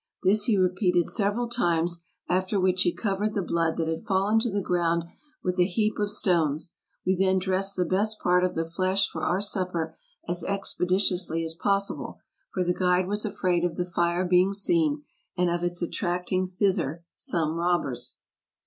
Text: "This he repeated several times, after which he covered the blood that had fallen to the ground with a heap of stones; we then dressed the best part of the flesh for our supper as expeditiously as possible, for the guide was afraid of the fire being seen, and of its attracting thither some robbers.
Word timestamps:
"This 0.23 0.45
he 0.45 0.57
repeated 0.57 1.07
several 1.07 1.47
times, 1.47 2.03
after 2.27 2.59
which 2.59 2.81
he 2.81 2.91
covered 2.91 3.35
the 3.35 3.43
blood 3.43 3.77
that 3.77 3.87
had 3.87 4.03
fallen 4.07 4.39
to 4.39 4.49
the 4.49 4.59
ground 4.63 5.03
with 5.43 5.59
a 5.59 5.67
heap 5.67 5.99
of 5.99 6.09
stones; 6.09 6.73
we 7.05 7.15
then 7.15 7.37
dressed 7.37 7.75
the 7.75 7.85
best 7.85 8.19
part 8.19 8.43
of 8.43 8.55
the 8.55 8.65
flesh 8.65 9.07
for 9.07 9.23
our 9.23 9.39
supper 9.41 9.95
as 10.27 10.43
expeditiously 10.43 11.45
as 11.45 11.53
possible, 11.53 12.17
for 12.51 12.63
the 12.63 12.73
guide 12.73 13.07
was 13.07 13.25
afraid 13.25 13.63
of 13.63 13.75
the 13.75 13.85
fire 13.85 14.25
being 14.25 14.53
seen, 14.53 15.03
and 15.37 15.51
of 15.51 15.63
its 15.63 15.83
attracting 15.83 16.47
thither 16.47 17.03
some 17.15 17.53
robbers. 17.57 18.17